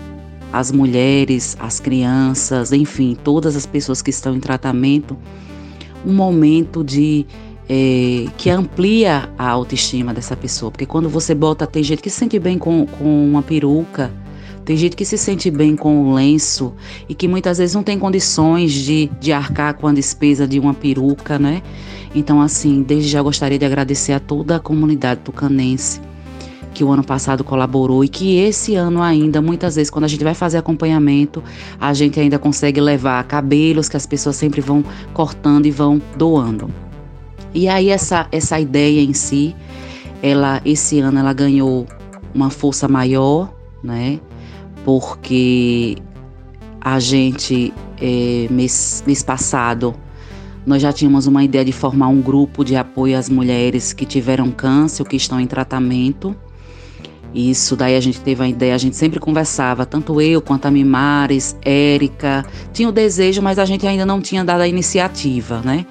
[0.52, 5.18] às mulheres, às crianças, enfim, todas as pessoas que estão em tratamento,
[6.06, 7.26] um momento de
[7.70, 10.72] é, que amplia a autoestima dessa pessoa.
[10.72, 14.12] Porque quando você bota, tem gente que se sente bem com, com uma peruca,
[14.66, 16.74] tem gente que se sente bem com o lenço
[17.10, 20.74] e que muitas vezes não tem condições de, de arcar com a despesa de uma
[20.74, 21.64] peruca, né?
[22.14, 26.02] Então, assim, desde já gostaria de agradecer a toda a comunidade tucanense
[26.74, 30.24] que o ano passado colaborou e que esse ano ainda, muitas vezes, quando a gente
[30.24, 31.44] vai fazer acompanhamento,
[31.80, 36.70] a gente ainda consegue levar cabelos que as pessoas sempre vão cortando e vão doando.
[37.54, 39.56] E aí essa, essa ideia em si,
[40.22, 41.86] ela esse ano ela ganhou
[42.34, 43.54] uma força maior,
[43.84, 44.20] né?
[44.86, 45.98] Porque
[46.80, 49.94] a gente é, mês, mês passado
[50.66, 54.52] nós já tínhamos uma ideia de formar um grupo de apoio às mulheres que tiveram
[54.52, 56.36] câncer que estão em tratamento.
[57.34, 60.72] Isso daí a gente teve a ideia, a gente sempre conversava, tanto eu quanto a
[60.72, 65.86] Mimares, Érica, tinha o desejo, mas a gente ainda não tinha dado a iniciativa, né?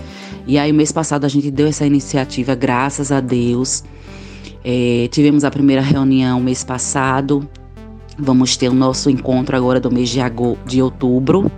[0.46, 3.84] E aí, mês passado, a gente deu essa iniciativa, graças a Deus.
[4.64, 7.48] É, tivemos a primeira reunião mês passado.
[8.18, 10.20] Vamos ter o nosso encontro agora do mês de,
[10.66, 11.50] de outubro.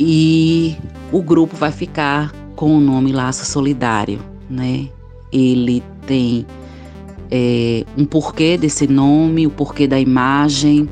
[0.00, 0.76] E
[1.12, 4.18] o grupo vai ficar com o nome Laço Solidário,
[4.48, 4.88] né?
[5.32, 6.46] Ele tem
[7.30, 10.88] é, um porquê desse nome, o porquê da imagem.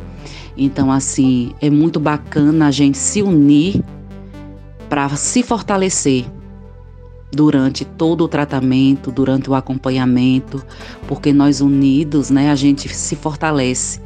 [0.56, 3.82] Então, assim, é muito bacana a gente se unir
[4.88, 6.24] para se fortalecer
[7.30, 10.64] durante todo o tratamento, durante o acompanhamento,
[11.06, 14.00] porque nós unidos, né, a gente se fortalece.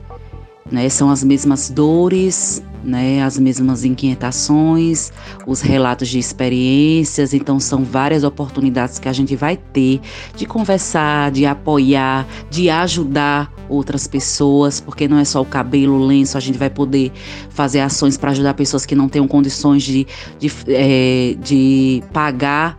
[0.70, 0.88] Né?
[0.88, 5.12] São as mesmas dores, né, as mesmas inquietações,
[5.46, 10.01] os relatos de experiências, então são várias oportunidades que a gente vai ter
[10.35, 16.07] de conversar, de apoiar, de ajudar outras pessoas, porque não é só o cabelo, o
[16.07, 17.12] lenço, a gente vai poder
[17.51, 20.07] fazer ações para ajudar pessoas que não tenham condições de,
[20.38, 22.79] de, é, de pagar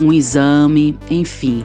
[0.00, 1.64] um exame, enfim.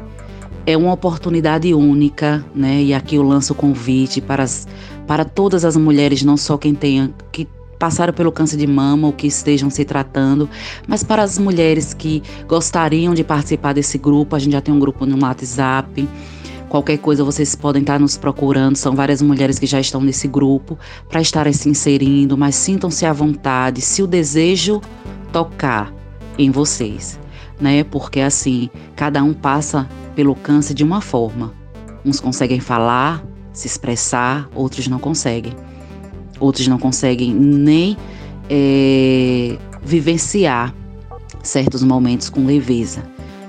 [0.65, 2.83] É uma oportunidade única, né?
[2.83, 4.67] E aqui eu lanço o convite para as
[5.11, 7.45] para todas as mulheres, não só quem tenha que
[7.77, 10.49] passaram pelo câncer de mama ou que estejam se tratando,
[10.87, 14.79] mas para as mulheres que gostariam de participar desse grupo, a gente já tem um
[14.79, 16.07] grupo no WhatsApp.
[16.69, 20.79] Qualquer coisa vocês podem estar nos procurando, são várias mulheres que já estão nesse grupo
[21.09, 24.79] para estarem se inserindo, mas sintam-se à vontade, se o desejo
[25.33, 25.93] tocar
[26.37, 27.19] em vocês,
[27.59, 27.83] né?
[27.83, 31.51] Porque assim, cada um passa pelo câncer de uma forma.
[32.05, 33.21] Uns conseguem falar,
[33.53, 35.53] se expressar, outros não conseguem.
[36.39, 37.97] Outros não conseguem nem
[38.49, 40.73] é, vivenciar
[41.43, 43.03] certos momentos com leveza.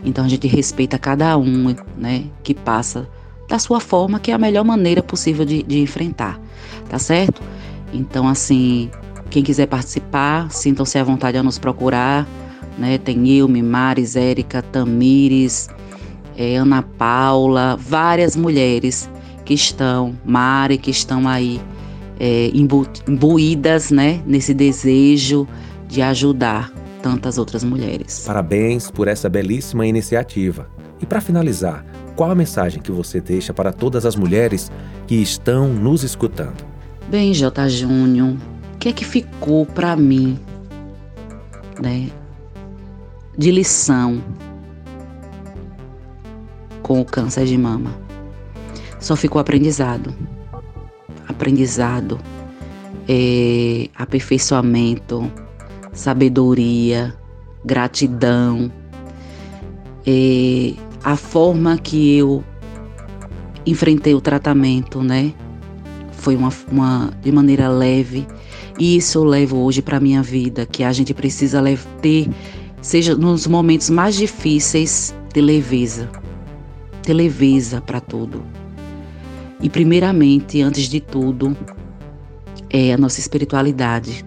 [0.04, 3.08] Então a gente respeita cada um, né, que passa
[3.48, 6.40] da sua forma, que é a melhor maneira possível de, de enfrentar,
[6.88, 7.42] tá certo?
[7.92, 8.90] Então, assim,
[9.30, 12.26] quem quiser participar, sintam-se à vontade a nos procurar,
[12.78, 12.98] né?
[12.98, 15.68] Tem eu, Mimares, Érica, Tamires,
[16.36, 19.08] é, Ana Paula, várias mulheres
[19.52, 21.60] que estão, Mari, que estão aí
[22.18, 25.46] é, imbu imbuídas né, nesse desejo
[25.86, 28.24] de ajudar tantas outras mulheres.
[28.26, 30.68] Parabéns por essa belíssima iniciativa.
[31.00, 31.84] E para finalizar,
[32.16, 34.70] qual a mensagem que você deixa para todas as mulheres
[35.06, 36.64] que estão nos escutando?
[37.08, 37.68] Bem, J.
[37.68, 38.36] Júnior,
[38.74, 40.38] o que é que ficou para mim,
[41.82, 42.08] né,
[43.36, 44.22] de lição
[46.82, 48.11] com o câncer de mama?
[49.02, 50.14] Só ficou aprendizado.
[51.28, 52.18] Aprendizado,
[53.06, 55.30] é, aperfeiçoamento,
[55.92, 57.14] sabedoria,
[57.64, 58.72] gratidão,
[60.06, 60.72] é,
[61.04, 62.42] a forma que eu
[63.66, 65.34] enfrentei o tratamento, né?
[66.22, 68.24] foi uma, uma de maneira leve.
[68.78, 71.60] E isso eu levo hoje para minha vida, que a gente precisa
[72.00, 72.30] ter,
[72.80, 76.08] seja nos momentos mais difíceis, ter leveza.
[77.02, 78.42] Ter leveza para tudo.
[79.62, 81.56] E primeiramente, antes de tudo,
[82.68, 84.24] é a nossa espiritualidade.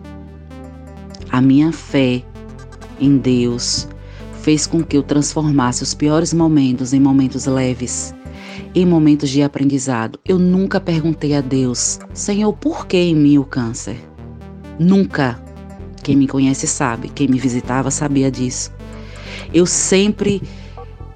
[1.30, 2.24] A minha fé
[3.00, 3.88] em Deus
[4.42, 8.16] fez com que eu transformasse os piores momentos em momentos leves
[8.74, 13.46] em momentos de aprendizado, eu nunca perguntei a Deus, Senhor, por que em mim o
[13.46, 13.98] câncer?
[14.78, 15.42] Nunca.
[16.04, 18.72] Quem me conhece sabe, quem me visitava sabia disso.
[19.54, 20.42] Eu sempre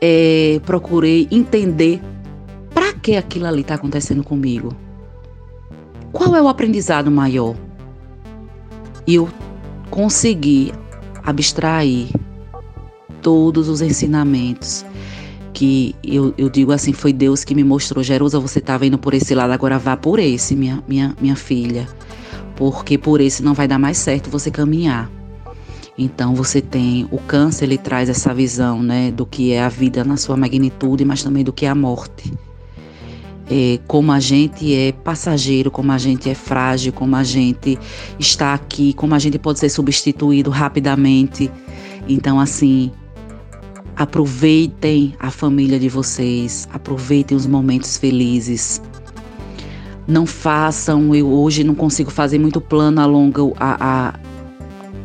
[0.01, 2.01] é, procurei entender
[2.79, 4.73] para que aquilo ali está acontecendo comigo.
[6.13, 7.53] Qual é o aprendizado maior?
[9.05, 9.27] E eu
[9.89, 10.71] consegui
[11.21, 12.07] abstrair
[13.21, 14.85] todos os ensinamentos
[15.51, 19.13] que eu, eu digo assim, foi Deus que me mostrou, Jerusa, você estava indo por
[19.13, 21.85] esse lado, agora vá por esse, minha, minha, minha filha.
[22.55, 25.11] Porque por esse não vai dar mais certo você caminhar.
[25.97, 30.05] Então você tem o câncer, ele traz essa visão, né, do que é a vida
[30.05, 32.31] na sua magnitude, mas também do que é a morte.
[33.51, 37.79] É, como a gente é passageiro, como a gente é frágil, como a gente
[38.19, 41.49] está aqui, como a gente pode ser substituído rapidamente.
[42.07, 42.91] Então, assim,
[43.99, 48.81] Aproveitem a família de vocês, aproveitem os momentos felizes.
[50.07, 54.19] Não façam, eu hoje não consigo fazer muito plano a longo a, a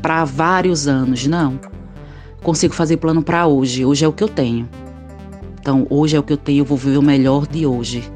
[0.00, 1.58] para vários anos, não.
[2.40, 4.68] Consigo fazer plano para hoje, hoje é o que eu tenho.
[5.60, 8.08] Então, hoje é o que eu tenho, eu vou viver o melhor de hoje.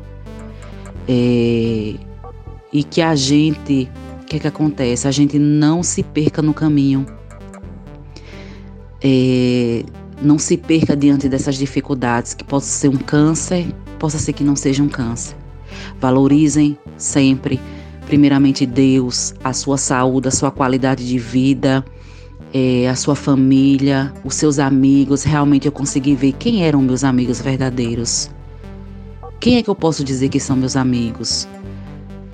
[1.09, 1.95] É,
[2.73, 3.91] e que a gente,
[4.23, 5.09] o que, é que acontece?
[5.09, 7.07] A gente não se perca no caminho.
[9.03, 9.85] É,
[10.21, 13.67] não se perca diante dessas dificuldades, que possa ser um câncer,
[13.99, 15.37] possa ser que não seja um câncer.
[16.01, 17.61] Valorizem sempre,
[18.07, 21.85] primeiramente Deus, a sua saúde, a sua qualidade de vida,
[22.53, 25.23] é, a sua família, os seus amigos.
[25.23, 28.31] Realmente eu consegui ver quem eram meus amigos verdadeiros.
[29.41, 31.47] Quem é que eu posso dizer que são meus amigos?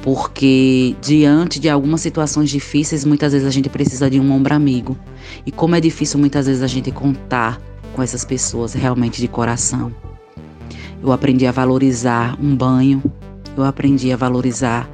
[0.05, 4.99] porque diante de algumas situações difíceis, muitas vezes a gente precisa de um ombro amigo.
[5.47, 7.59] E como é difícil muitas vezes a gente contar
[7.95, 9.91] com essas pessoas realmente de coração.
[11.03, 13.03] Eu aprendi a valorizar um banho,
[13.57, 14.91] eu aprendi a valorizar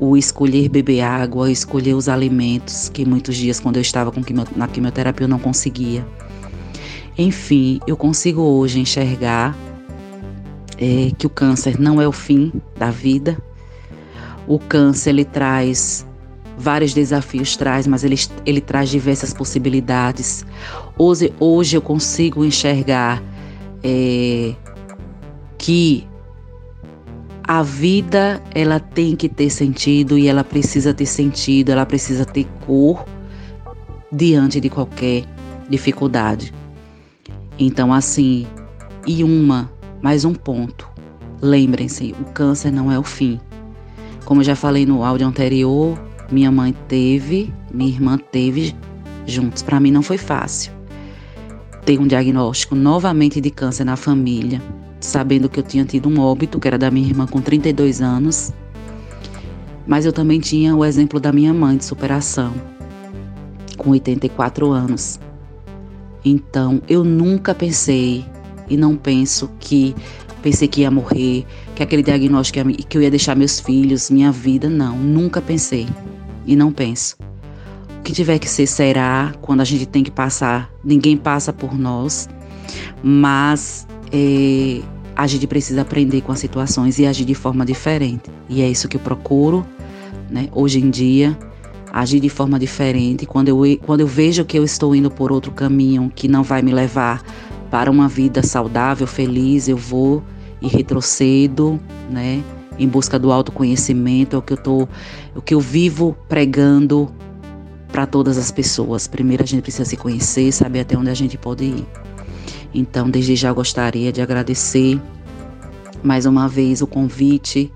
[0.00, 4.44] o escolher beber água, escolher os alimentos, que muitos dias, quando eu estava com quimio,
[4.56, 6.04] na quimioterapia, eu não conseguia.
[7.16, 9.56] Enfim, eu consigo hoje enxergar
[10.78, 13.36] é, que o câncer não é o fim da vida.
[14.46, 16.06] O câncer ele traz
[16.58, 20.44] vários desafios traz, mas ele, ele traz diversas possibilidades.
[20.98, 23.22] Hoje, hoje eu consigo enxergar
[23.82, 24.54] é,
[25.56, 26.06] que
[27.44, 32.46] a vida ela tem que ter sentido e ela precisa ter sentido, ela precisa ter
[32.66, 33.04] cor
[34.12, 35.24] diante de qualquer
[35.70, 36.52] dificuldade.
[37.58, 38.46] Então, assim,
[39.06, 39.70] e uma,
[40.02, 40.88] mais um ponto.
[41.40, 43.40] Lembrem-se, o câncer não é o fim.
[44.24, 45.98] Como já falei no áudio anterior,
[46.30, 48.76] minha mãe teve, minha irmã teve
[49.26, 49.62] juntos.
[49.62, 50.72] Para mim não foi fácil
[51.84, 54.60] ter um diagnóstico novamente de câncer na família,
[55.00, 58.52] sabendo que eu tinha tido um óbito, que era da minha irmã com 32 anos.
[59.86, 62.52] Mas eu também tinha o exemplo da minha mãe de superação,
[63.78, 65.18] com 84 anos.
[66.22, 68.22] Então, eu nunca pensei
[68.68, 69.94] e não penso que
[70.42, 71.44] pensei que ia morrer,
[71.74, 75.86] que aquele diagnóstico que eu ia deixar meus filhos, minha vida, não, nunca pensei
[76.46, 77.16] e não penso.
[77.98, 80.70] O que tiver que ser será quando a gente tem que passar.
[80.84, 82.28] Ninguém passa por nós,
[83.02, 84.80] mas é,
[85.14, 88.30] a gente precisa aprender com as situações e agir de forma diferente.
[88.48, 89.66] E é isso que eu procuro,
[90.30, 90.48] né?
[90.52, 91.36] Hoje em dia,
[91.92, 93.26] agir de forma diferente.
[93.26, 96.62] Quando eu, quando eu vejo que eu estou indo por outro caminho que não vai
[96.62, 97.22] me levar
[97.70, 100.22] para uma vida saudável, feliz, eu vou
[100.60, 101.78] e retrocedo,
[102.10, 102.42] né?
[102.78, 104.88] em busca do autoconhecimento, é o que eu tô,
[105.34, 107.10] o que eu vivo pregando
[107.90, 109.08] para todas as pessoas.
[109.08, 111.86] Primeiro a gente precisa se conhecer, saber até onde a gente pode ir.
[112.72, 115.00] Então, desde já gostaria de agradecer
[116.02, 117.72] mais uma vez o convite,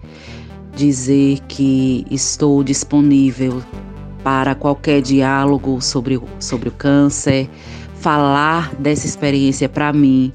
[0.76, 3.62] dizer que estou disponível
[4.22, 7.50] para qualquer diálogo sobre, sobre o câncer,
[8.02, 10.32] falar dessa experiência para mim.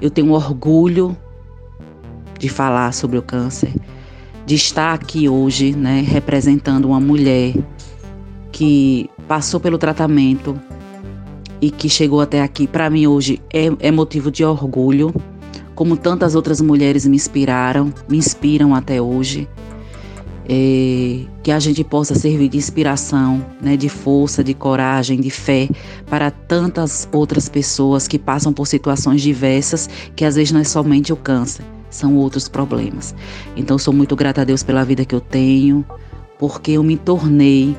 [0.00, 1.16] Eu tenho orgulho
[2.38, 3.74] de falar sobre o câncer,
[4.46, 7.54] de estar aqui hoje, né, representando uma mulher
[8.52, 10.58] que passou pelo tratamento
[11.60, 12.68] e que chegou até aqui.
[12.68, 15.12] Para mim hoje é, é motivo de orgulho,
[15.74, 19.48] como tantas outras mulheres me inspiraram, me inspiram até hoje.
[20.48, 25.68] É, que a gente possa servir de inspiração, né, de força, de coragem, de fé
[26.08, 31.12] para tantas outras pessoas que passam por situações diversas, que às vezes não é somente
[31.12, 33.14] o câncer, são outros problemas.
[33.56, 35.84] Então, sou muito grata a Deus pela vida que eu tenho,
[36.38, 37.76] porque eu me tornei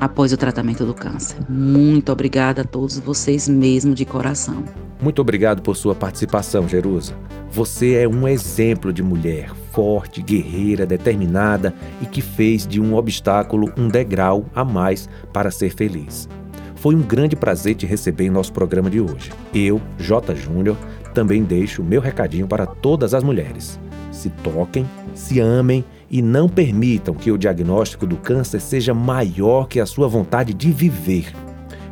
[0.00, 1.36] após o tratamento do câncer.
[1.48, 4.64] Muito obrigada a todos vocês mesmo de coração.
[5.00, 7.14] Muito obrigado por sua participação, Jerusa.
[7.50, 11.72] Você é um exemplo de mulher forte, guerreira, determinada
[12.02, 16.28] e que fez de um obstáculo um degrau a mais para ser feliz.
[16.74, 19.32] Foi um grande prazer te receber em nosso programa de hoje.
[19.54, 20.34] Eu, J.
[20.34, 20.76] Júnior,
[21.14, 23.78] também deixo meu recadinho para todas as mulheres.
[24.12, 29.80] Se toquem, se amem e não permitam que o diagnóstico do câncer seja maior que
[29.80, 31.32] a sua vontade de viver.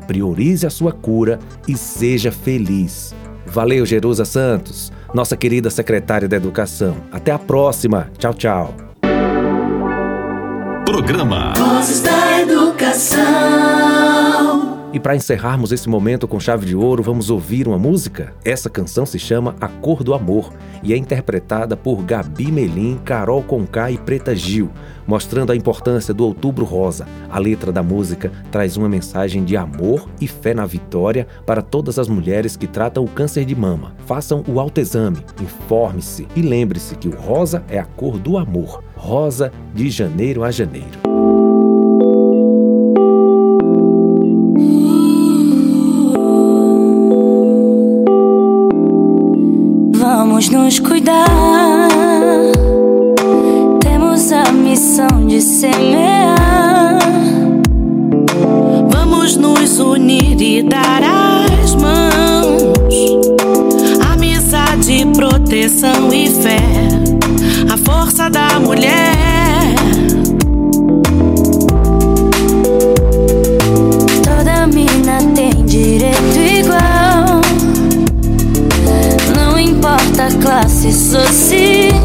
[0.06, 3.14] Priorize a sua cura e seja feliz.
[3.46, 6.96] Valeu, Jerusa Santos, nossa querida secretária da Educação.
[7.12, 8.10] Até a próxima.
[8.18, 8.74] Tchau, tchau.
[10.84, 13.65] Programa Vozes da Educação.
[14.97, 18.32] E para encerrarmos esse momento com chave de ouro, vamos ouvir uma música?
[18.42, 20.51] Essa canção se chama A Cor do Amor
[20.82, 24.70] e é interpretada por Gabi Melim, Carol Conká e Preta Gil,
[25.07, 27.07] mostrando a importância do Outubro Rosa.
[27.28, 31.99] A letra da música traz uma mensagem de amor e fé na vitória para todas
[31.99, 33.94] as mulheres que tratam o câncer de mama.
[34.07, 38.82] Façam o autoexame, informe-se e lembre-se que o rosa é a cor do amor.
[38.97, 41.26] Rosa de janeiro a janeiro.
[50.66, 51.88] Nos cuidar.
[53.78, 56.98] Temos a missão de semear.
[58.90, 61.02] Vamos nos unir e dar
[61.62, 62.62] as mãos.
[64.12, 66.58] Amizade, proteção e fé.
[67.72, 69.05] A força da mulher.
[80.27, 81.97] Importa a classe social.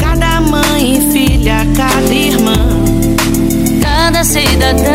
[0.00, 2.54] Cada mãe, filha, cada irmã,
[3.82, 4.90] cada cidadão.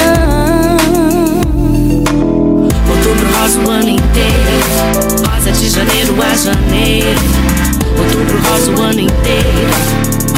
[2.90, 4.62] Outubro rosa o ano inteiro,
[5.28, 7.20] rosa de janeiro a janeiro.
[7.98, 9.76] Outubro rosa o ano inteiro,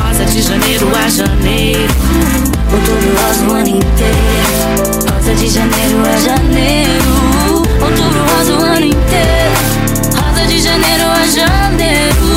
[0.02, 1.94] rosa de janeiro a janeiro.
[2.72, 7.28] Outubro rosa o ano inteiro, rosa de janeiro a janeiro.
[7.82, 9.77] Outubro rosa o ano inteiro,
[10.48, 12.37] de janeiro a janeiro.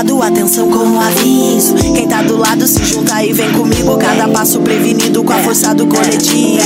[0.00, 1.74] Autocuidado, atenção com um aviso.
[1.94, 3.98] Quem tá do lado se junta e vem comigo.
[3.98, 6.58] Cada passo prevenido com a força do coletivo.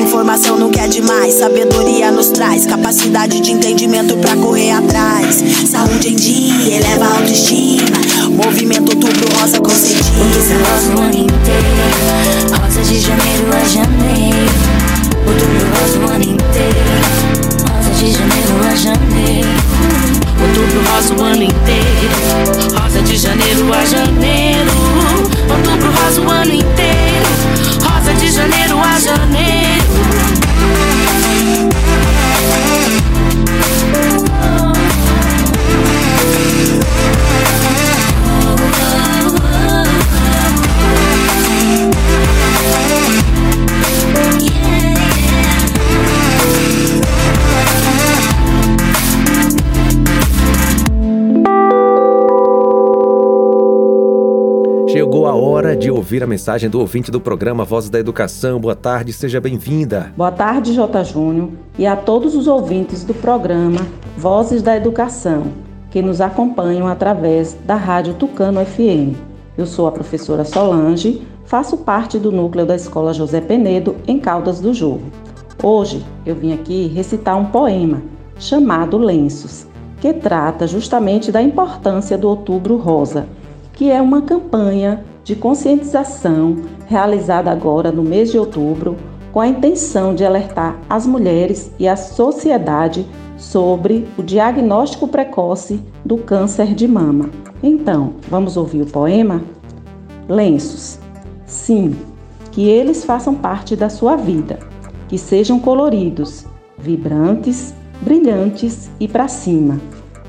[0.00, 2.64] Informação não quer demais, sabedoria nos traz.
[2.64, 5.42] Capacidade de entendimento pra correr atrás.
[5.70, 7.98] Saúde em dia, eleva a autoestima.
[8.30, 10.20] Movimento outubro rosa consentido.
[10.20, 14.50] Outubro rosa o ano inteiro, rosa de janeiro a janeiro.
[15.26, 16.78] Outubro rosa o ano inteiro,
[17.68, 19.47] rosa de janeiro a janeiro.
[20.40, 22.80] Outubro rosa o ano inteiro.
[22.80, 24.70] Rosa de janeiro a janeiro.
[25.50, 27.28] Outubro rosa o ano inteiro.
[27.82, 29.88] Rosa de janeiro a janeiro.
[43.98, 44.57] Chegou
[55.28, 58.58] a hora de ouvir a mensagem do ouvinte do programa Voz da Educação.
[58.58, 60.10] Boa tarde, seja bem-vinda.
[60.16, 61.04] Boa tarde, J.
[61.04, 65.48] Júnior, e a todos os ouvintes do programa Vozes da Educação,
[65.90, 69.18] que nos acompanham através da Rádio Tucano FM.
[69.58, 74.60] Eu sou a professora Solange, faço parte do núcleo da Escola José Penedo, em Caldas
[74.60, 75.12] do Jorro.
[75.62, 78.00] Hoje eu vim aqui recitar um poema
[78.38, 79.66] chamado Lenços,
[80.00, 83.28] que trata justamente da importância do Outubro Rosa,
[83.74, 86.56] que é uma campanha de conscientização
[86.86, 88.96] realizada agora no mês de outubro
[89.30, 93.06] com a intenção de alertar as mulheres e a sociedade
[93.36, 97.28] sobre o diagnóstico precoce do câncer de mama.
[97.62, 99.42] Então, vamos ouvir o poema?
[100.26, 100.98] Lenços.
[101.44, 101.94] Sim,
[102.50, 104.58] que eles façam parte da sua vida.
[105.08, 106.44] que sejam coloridos,
[106.76, 109.80] vibrantes, brilhantes e para cima,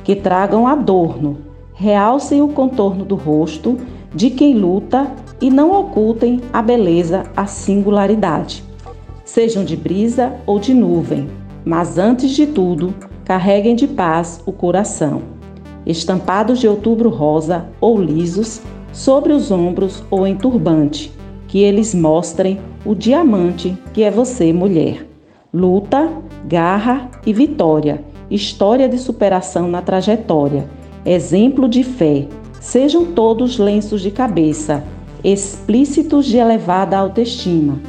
[0.05, 1.37] que tragam adorno,
[1.73, 3.77] realcem o contorno do rosto
[4.13, 8.63] de quem luta e não ocultem a beleza, a singularidade.
[9.23, 11.29] Sejam de brisa ou de nuvem,
[11.63, 12.93] mas antes de tudo,
[13.23, 15.21] carreguem de paz o coração.
[15.85, 21.11] Estampados de outubro rosa ou lisos, sobre os ombros ou em turbante,
[21.47, 25.07] que eles mostrem o diamante que é você, mulher.
[25.53, 26.09] Luta,
[26.45, 30.67] garra e vitória, história de superação na trajetória,
[31.05, 32.27] exemplo de fé.
[32.59, 34.83] Sejam todos lenços de cabeça,
[35.23, 37.79] explícitos de elevada autoestima,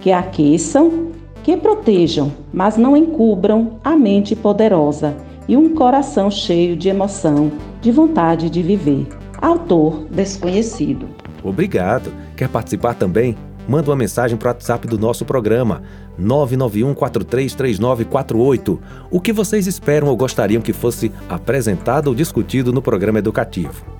[0.00, 1.12] que aqueçam,
[1.42, 5.16] que protejam, mas não encubram a mente poderosa
[5.48, 9.06] e um coração cheio de emoção, de vontade de viver.
[9.40, 11.08] Autor desconhecido.
[11.44, 12.12] Obrigado.
[12.36, 13.36] Quer participar também?
[13.68, 15.82] Manda uma mensagem para o WhatsApp do nosso programa
[16.18, 18.80] 991 433948.
[19.10, 23.96] O que vocês esperam ou gostariam que fosse apresentado ou discutido no programa educativo?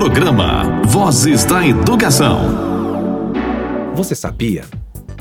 [0.00, 2.40] Programa Vozes da Educação.
[3.94, 4.64] Você sabia?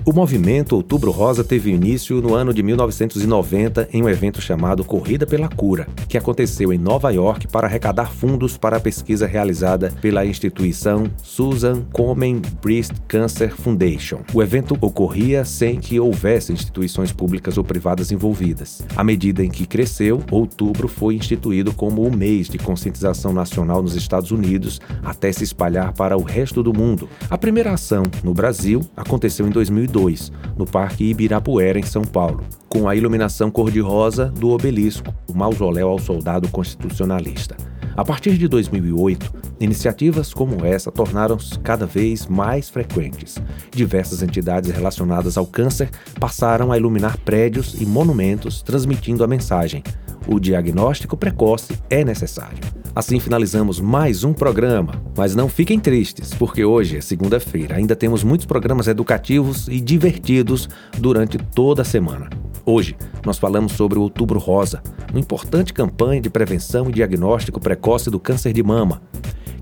[0.06, 5.28] O movimento Outubro Rosa teve início no ano de 1990 em um evento chamado Corrida
[5.28, 10.26] pela Cura, que aconteceu em Nova York para arrecadar fundos para a pesquisa realizada pela
[10.26, 14.22] instituição Susan Komen Breast Cancer Foundation.
[14.34, 18.82] O evento ocorria sem que houvesse instituições públicas ou privadas envolvidas.
[18.96, 23.96] À medida em que cresceu, outubro foi instituído como o mês de conscientização nacional nos
[23.96, 27.10] Estados Unidos até se espalhar para o resto do mundo.
[27.30, 32.44] A primeira ação no Brasil aconteceu em 2012 2002, no Parque Ibirapuera, em São Paulo,
[32.68, 37.58] com a iluminação cor-de-rosa do obelisco, o mausoléu ao soldado constitucionalista.
[38.00, 39.30] A partir de 2008,
[39.60, 43.36] iniciativas como essa tornaram-se cada vez mais frequentes.
[43.72, 49.84] Diversas entidades relacionadas ao câncer passaram a iluminar prédios e monumentos, transmitindo a mensagem:
[50.26, 52.60] o diagnóstico precoce é necessário.
[52.96, 57.76] Assim finalizamos mais um programa, mas não fiquem tristes, porque hoje é segunda-feira.
[57.76, 62.30] Ainda temos muitos programas educativos e divertidos durante toda a semana.
[62.72, 62.96] Hoje
[63.26, 68.20] nós falamos sobre o Outubro Rosa, uma importante campanha de prevenção e diagnóstico precoce do
[68.20, 69.02] câncer de mama.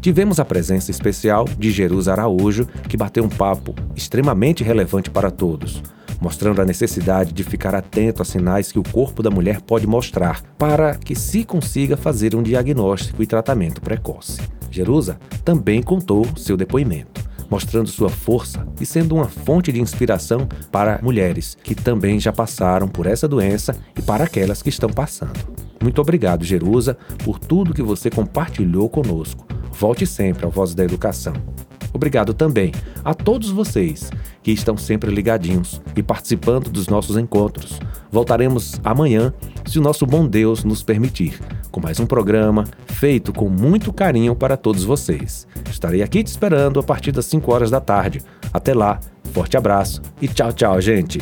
[0.02, 5.82] Tivemos a presença especial de Jerus Araújo, que bateu um papo extremamente relevante para todos
[6.20, 10.42] mostrando a necessidade de ficar atento a sinais que o corpo da mulher pode mostrar
[10.58, 14.42] para que se consiga fazer um diagnóstico e tratamento precoce.
[14.72, 21.00] Jerusa também contou seu depoimento, mostrando sua força e sendo uma fonte de inspiração para
[21.02, 25.40] mulheres que também já passaram por essa doença e para aquelas que estão passando.
[25.82, 29.46] Muito obrigado, Jerusa, por tudo que você compartilhou conosco.
[29.72, 31.34] Volte sempre ao Voz da Educação.
[31.94, 32.72] Obrigado também
[33.04, 34.12] a todos vocês
[34.44, 37.80] que estão sempre ligadinhos e participando dos nossos encontros.
[38.12, 39.34] Voltaremos amanhã,
[39.66, 41.40] se o nosso bom Deus nos permitir,
[41.72, 45.48] com mais um programa feito com muito carinho para todos vocês.
[45.70, 48.22] Estarei aqui te esperando a partir das 5 horas da tarde.
[48.54, 49.00] Até lá,
[49.34, 51.20] forte abraço e tchau, tchau, gente.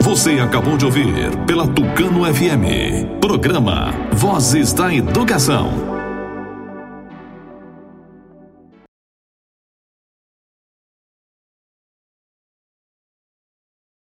[0.00, 5.91] Você acabou de ouvir pela Tucano FM, programa Vozes da Educação.